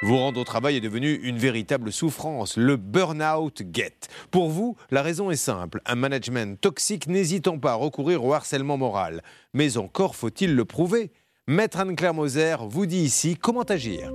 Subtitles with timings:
[0.00, 3.96] Vous rendre au travail est devenu une véritable souffrance, le burn-out get.
[4.30, 8.76] Pour vous, la raison est simple, un management toxique n'hésitant pas à recourir au harcèlement
[8.76, 9.22] moral.
[9.54, 11.10] Mais encore faut-il le prouver.
[11.48, 14.12] Maître Anne-Claire Moser vous dit ici comment agir.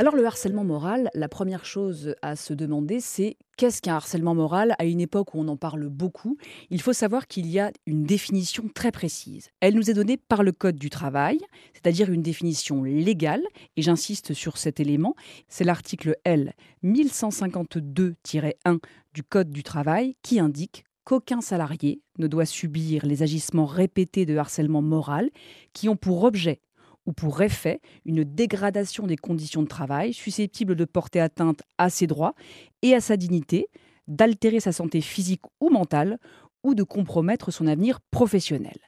[0.00, 4.74] Alors le harcèlement moral, la première chose à se demander, c'est qu'est-ce qu'un harcèlement moral
[4.78, 6.38] à une époque où on en parle beaucoup?
[6.70, 9.50] Il faut savoir qu'il y a une définition très précise.
[9.60, 11.38] Elle nous est donnée par le Code du travail,
[11.74, 13.42] c'est-à-dire une définition légale,
[13.76, 15.16] et j'insiste sur cet élément,
[15.48, 18.78] c'est l'article L 1152-1
[19.12, 24.38] du Code du travail qui indique qu'aucun salarié ne doit subir les agissements répétés de
[24.38, 25.28] harcèlement moral
[25.74, 26.62] qui ont pour objet
[27.10, 32.06] ou pour effet une dégradation des conditions de travail susceptible de porter atteinte à ses
[32.06, 32.36] droits
[32.82, 33.66] et à sa dignité,
[34.06, 36.20] d'altérer sa santé physique ou mentale
[36.62, 38.78] ou de compromettre son avenir professionnel.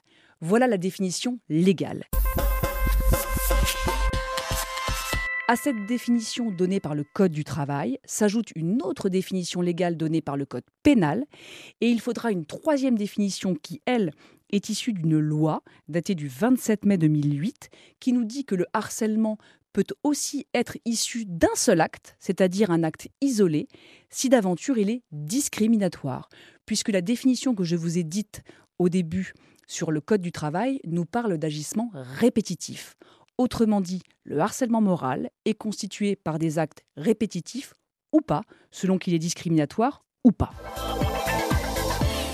[0.41, 2.05] Voilà la définition légale.
[5.49, 10.23] À cette définition donnée par le Code du travail s'ajoute une autre définition légale donnée
[10.23, 11.25] par le Code pénal,
[11.81, 14.13] et il faudra une troisième définition qui, elle,
[14.53, 19.39] est issue d'une loi datée du 27 mai 2008 qui nous dit que le harcèlement
[19.73, 23.69] peut aussi être issu d'un seul acte, c'est-à-dire un acte isolé,
[24.11, 26.29] si d'aventure il est discriminatoire,
[26.67, 28.43] puisque la définition que je vous ai dite
[28.79, 29.33] au début
[29.67, 32.97] sur le Code du travail nous parle d'agissement répétitif.
[33.39, 37.73] Autrement dit, le harcèlement moral est constitué par des actes répétitifs
[38.13, 40.53] ou pas, selon qu'il est discriminatoire ou pas.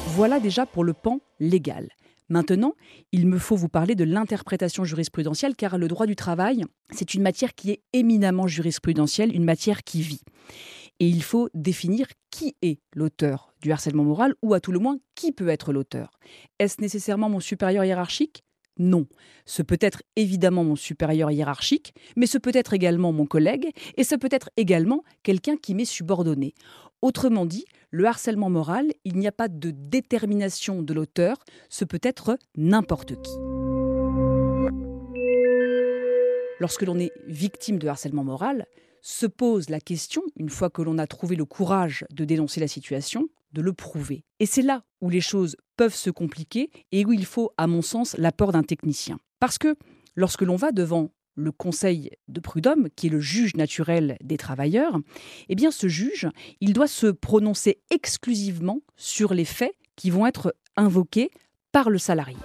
[0.09, 1.91] Voilà déjà pour le pan légal.
[2.29, 2.75] Maintenant,
[3.13, 7.23] il me faut vous parler de l'interprétation jurisprudentielle, car le droit du travail, c'est une
[7.23, 10.21] matière qui est éminemment jurisprudentielle, une matière qui vit.
[11.01, 14.99] Et il faut définir qui est l'auteur du harcèlement moral, ou à tout le moins
[15.15, 16.19] qui peut être l'auteur.
[16.59, 18.43] Est-ce nécessairement mon supérieur hiérarchique?
[18.79, 19.07] Non.
[19.45, 24.05] Ce peut être évidemment mon supérieur hiérarchique, mais ce peut être également mon collègue, et
[24.05, 26.55] ce peut être également quelqu'un qui m'est subordonné.
[27.01, 31.37] Autrement dit, le harcèlement moral, il n'y a pas de détermination de l'auteur,
[31.69, 33.33] ce peut être n'importe qui.
[36.61, 38.67] Lorsque l'on est victime de harcèlement moral,
[39.01, 42.69] se pose la question, une fois que l'on a trouvé le courage de dénoncer la
[42.69, 44.25] situation, de le prouver.
[44.41, 47.81] Et c'est là où les choses peuvent se compliquer et où il faut, à mon
[47.81, 49.19] sens, l'apport d'un technicien.
[49.41, 49.77] Parce que
[50.17, 54.99] lorsque l'on va devant le conseil de prud'homme, qui est le juge naturel des travailleurs,
[55.49, 56.29] eh bien ce juge,
[56.61, 61.31] il doit se prononcer exclusivement sur les faits qui vont être invoqués
[61.73, 62.37] par le salarié.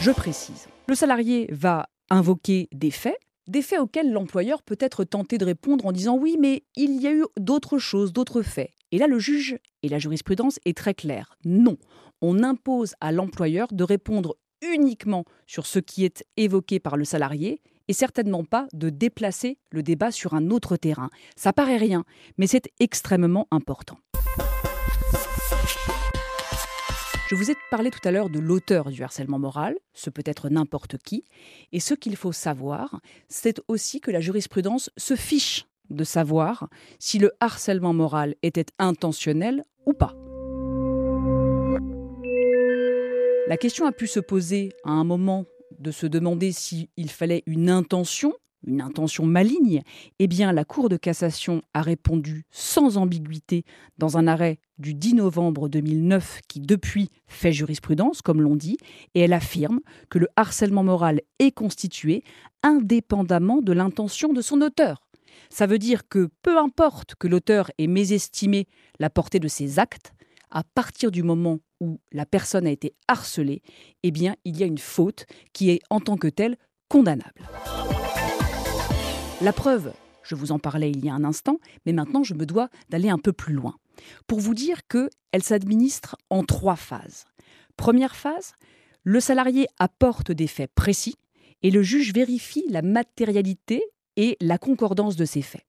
[0.00, 5.38] Je précise, le salarié va invoquer des faits, des faits auxquels l'employeur peut être tenté
[5.38, 8.70] de répondre en disant oui, mais il y a eu d'autres choses, d'autres faits.
[8.90, 11.36] Et là, le juge et la jurisprudence est très claire.
[11.44, 11.76] Non,
[12.20, 14.36] on impose à l'employeur de répondre
[14.72, 19.82] uniquement sur ce qui est évoqué par le salarié et certainement pas de déplacer le
[19.82, 21.10] débat sur un autre terrain.
[21.36, 22.04] Ça paraît rien,
[22.38, 23.98] mais c'est extrêmement important.
[27.30, 30.50] Je vous ai parlé tout à l'heure de l'auteur du harcèlement moral, ce peut être
[30.50, 31.24] n'importe qui,
[31.72, 37.18] et ce qu'il faut savoir, c'est aussi que la jurisprudence se fiche de savoir si
[37.18, 40.14] le harcèlement moral était intentionnel ou pas.
[43.46, 45.44] La question a pu se poser à un moment
[45.78, 48.32] de se demander s'il fallait une intention,
[48.66, 49.82] une intention maligne.
[50.18, 53.64] Eh bien, la Cour de cassation a répondu sans ambiguïté
[53.98, 58.78] dans un arrêt du 10 novembre 2009 qui depuis fait jurisprudence, comme l'on dit,
[59.14, 62.24] et elle affirme que le harcèlement moral est constitué
[62.62, 65.06] indépendamment de l'intention de son auteur.
[65.50, 68.68] Ça veut dire que peu importe que l'auteur ait mésestimé
[68.98, 70.14] la portée de ses actes,
[70.54, 73.60] à partir du moment où la personne a été harcelée,
[74.04, 76.56] eh bien, il y a une faute qui est en tant que telle
[76.88, 77.42] condamnable.
[79.42, 79.92] La preuve,
[80.22, 83.10] je vous en parlais il y a un instant, mais maintenant je me dois d'aller
[83.10, 83.74] un peu plus loin
[84.26, 87.24] pour vous dire qu'elle s'administre en trois phases.
[87.76, 88.52] Première phase,
[89.02, 91.16] le salarié apporte des faits précis
[91.62, 93.82] et le juge vérifie la matérialité
[94.16, 95.64] et la concordance de ces faits.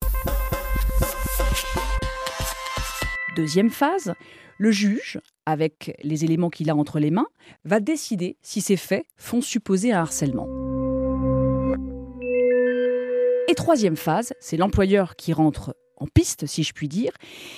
[3.35, 4.13] Deuxième phase,
[4.57, 7.27] le juge, avec les éléments qu'il a entre les mains,
[7.65, 10.47] va décider si ces faits font supposer un harcèlement.
[13.49, 17.11] Et troisième phase, c'est l'employeur qui rentre en piste, si je puis dire,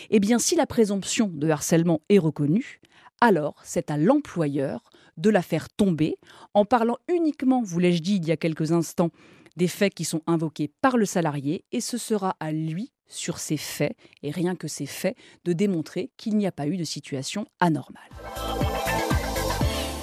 [0.09, 2.81] eh bien si la présomption de harcèlement est reconnue,
[3.21, 6.17] alors c'est à l'employeur de la faire tomber
[6.55, 9.11] en parlant uniquement, vous l'ai-je dit il y a quelques instants,
[9.57, 13.57] des faits qui sont invoqués par le salarié et ce sera à lui, sur ces
[13.57, 15.15] faits, et rien que ces faits,
[15.45, 18.09] de démontrer qu'il n'y a pas eu de situation anormale.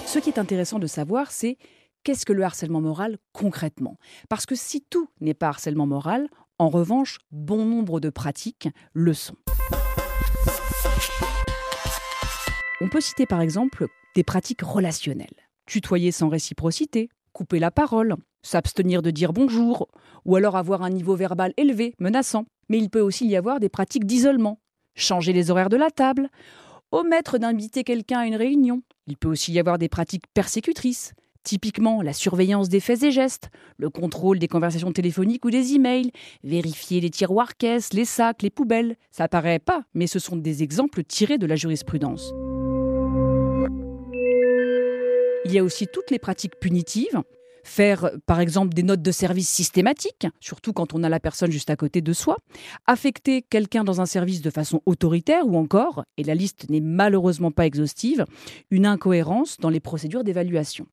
[0.06, 1.58] Ce qui est intéressant de savoir, c'est
[2.04, 3.98] qu'est-ce que le harcèlement moral concrètement?
[4.28, 6.28] Parce que si tout n'est pas harcèlement moral,
[6.58, 9.36] en revanche, bon nombre de pratiques le sont.
[12.80, 15.48] On peut citer par exemple des pratiques relationnelles.
[15.66, 19.88] Tutoyer sans réciprocité, couper la parole, s'abstenir de dire bonjour,
[20.24, 22.44] ou alors avoir un niveau verbal élevé, menaçant.
[22.68, 24.60] Mais il peut aussi y avoir des pratiques d'isolement,
[24.94, 26.28] changer les horaires de la table,
[26.92, 28.82] omettre d'inviter quelqu'un à une réunion.
[29.06, 31.12] Il peut aussi y avoir des pratiques persécutrices,
[31.44, 36.10] Typiquement, la surveillance des faits et gestes, le contrôle des conversations téléphoniques ou des emails,
[36.42, 38.96] vérifier les tiroirs caisses, les sacs, les poubelles.
[39.10, 42.32] Ça paraît pas, mais ce sont des exemples tirés de la jurisprudence.
[45.44, 47.20] Il y a aussi toutes les pratiques punitives,
[47.64, 51.70] faire par exemple des notes de service systématiques, surtout quand on a la personne juste
[51.70, 52.36] à côté de soi,
[52.86, 57.50] affecter quelqu'un dans un service de façon autoritaire ou encore, et la liste n'est malheureusement
[57.50, 58.26] pas exhaustive,
[58.70, 60.86] une incohérence dans les procédures d'évaluation.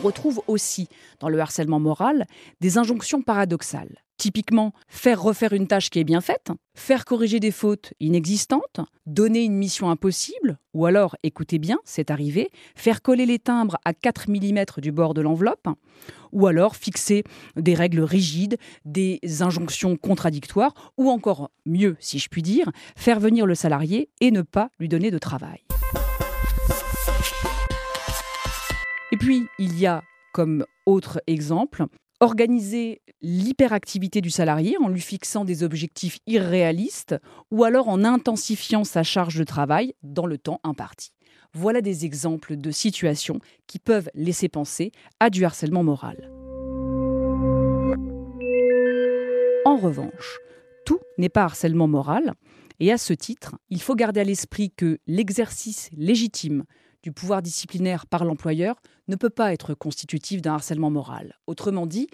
[0.00, 0.88] On retrouve aussi
[1.18, 2.24] dans le harcèlement moral
[2.62, 3.98] des injonctions paradoxales.
[4.16, 9.42] Typiquement, faire refaire une tâche qui est bien faite, faire corriger des fautes inexistantes, donner
[9.42, 14.30] une mission impossible, ou alors, écoutez bien, c'est arrivé, faire coller les timbres à 4
[14.30, 15.68] mm du bord de l'enveloppe,
[16.32, 17.22] ou alors fixer
[17.56, 18.56] des règles rigides,
[18.86, 24.30] des injonctions contradictoires, ou encore mieux, si je puis dire, faire venir le salarié et
[24.30, 25.60] ne pas lui donner de travail.
[29.20, 30.02] Puis, il y a
[30.32, 31.84] comme autre exemple
[32.20, 37.16] organiser l'hyperactivité du salarié en lui fixant des objectifs irréalistes
[37.50, 41.10] ou alors en intensifiant sa charge de travail dans le temps imparti.
[41.52, 46.30] Voilà des exemples de situations qui peuvent laisser penser à du harcèlement moral.
[49.66, 50.38] En revanche,
[50.86, 52.32] tout n'est pas harcèlement moral,
[52.78, 56.64] et à ce titre, il faut garder à l'esprit que l'exercice légitime
[57.02, 61.38] du pouvoir disciplinaire par l'employeur ne peut pas être constitutif d'un harcèlement moral.
[61.46, 62.08] Autrement dit,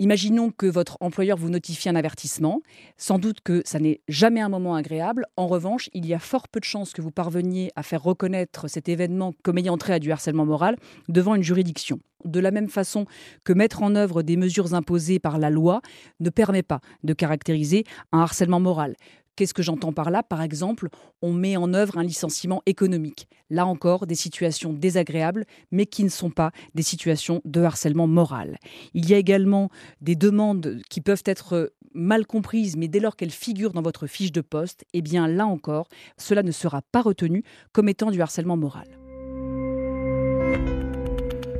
[0.00, 2.62] Imaginons que votre employeur vous notifie un avertissement.
[2.96, 5.26] Sans doute que ça n'est jamais un moment agréable.
[5.36, 8.68] En revanche, il y a fort peu de chances que vous parveniez à faire reconnaître
[8.68, 10.76] cet événement comme ayant trait à du harcèlement moral
[11.08, 11.98] devant une juridiction.
[12.24, 13.06] De la même façon
[13.42, 15.82] que mettre en œuvre des mesures imposées par la loi
[16.20, 17.82] ne permet pas de caractériser
[18.12, 18.94] un harcèlement moral.
[19.38, 20.24] Qu'est-ce que j'entends par là?
[20.24, 20.88] Par exemple,
[21.22, 23.28] on met en œuvre un licenciement économique.
[23.50, 28.58] Là encore, des situations désagréables, mais qui ne sont pas des situations de harcèlement moral.
[28.94, 29.70] Il y a également
[30.00, 34.32] des demandes qui peuvent être mal comprises, mais dès lors qu'elles figurent dans votre fiche
[34.32, 35.86] de poste, eh bien là encore,
[36.16, 38.88] cela ne sera pas retenu comme étant du harcèlement moral.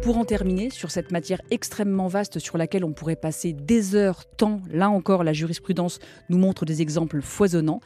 [0.03, 4.25] Pour en terminer sur cette matière extrêmement vaste sur laquelle on pourrait passer des heures,
[4.37, 5.99] tant là encore la jurisprudence
[6.29, 7.81] nous montre des exemples foisonnants,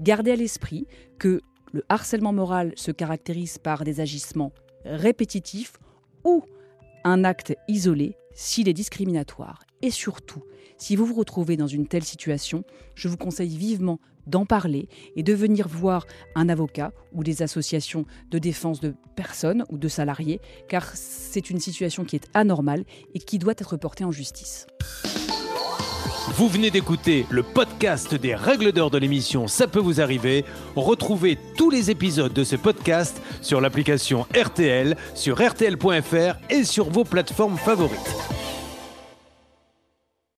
[0.00, 0.86] gardez à l'esprit
[1.18, 1.40] que
[1.72, 4.52] le harcèlement moral se caractérise par des agissements
[4.84, 5.74] répétitifs
[6.24, 6.44] ou
[7.04, 9.62] un acte isolé s'il est discriminatoire.
[9.80, 10.42] Et surtout,
[10.76, 12.64] si vous vous retrouvez dans une telle situation,
[12.94, 18.04] je vous conseille vivement d'en parler et de venir voir un avocat ou des associations
[18.30, 23.18] de défense de personnes ou de salariés, car c'est une situation qui est anormale et
[23.18, 24.66] qui doit être portée en justice.
[26.36, 30.44] Vous venez d'écouter le podcast des règles d'or de l'émission Ça peut vous arriver.
[30.76, 37.04] Retrouvez tous les épisodes de ce podcast sur l'application RTL, sur rtl.fr et sur vos
[37.04, 38.41] plateformes favorites.